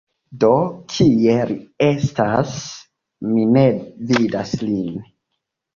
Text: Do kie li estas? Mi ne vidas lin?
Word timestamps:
Do 0.43 0.53
kie 0.93 1.35
li 1.51 1.59
estas? 1.89 2.57
Mi 3.35 3.47
ne 3.55 3.69
vidas 4.15 4.61
lin? 4.69 5.03